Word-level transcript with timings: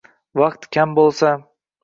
Vaqt 0.41 0.65
kam 0.77 0.97
bo’lsa 1.01 1.31